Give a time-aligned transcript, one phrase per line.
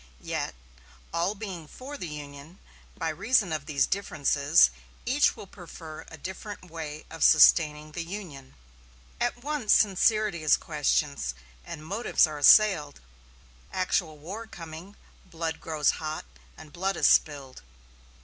[0.23, 0.55] Yet,
[1.13, 2.57] all being for the Union,
[2.97, 4.71] by reason of these differences
[5.05, 8.55] each will prefer a different way of sustaining the Union.
[9.19, 12.99] At once sincerity is questioned, and motives are assailed.
[13.71, 16.25] Actual war coming, blood grows hot,
[16.57, 17.61] and blood is spilled.